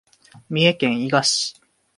[0.49, 1.61] 三重県伊賀市